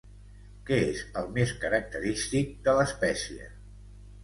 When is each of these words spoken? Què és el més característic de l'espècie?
Què 0.69 0.79
és 0.85 1.03
el 1.21 1.29
més 1.35 1.53
característic 1.67 2.51
de 2.71 2.77
l'espècie? 2.81 3.53